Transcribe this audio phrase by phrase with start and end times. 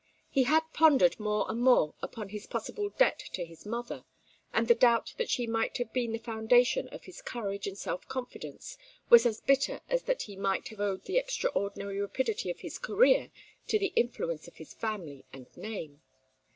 [0.31, 4.03] He had pondered more and more upon his possible debt to his mother;
[4.51, 8.07] and the doubt that she might have been the foundation of his courage and self
[8.07, 8.79] confidence
[9.11, 13.29] was as bitter as that he might have owed the extraordinary rapidity of his career
[13.67, 16.01] to the influence of his family and name.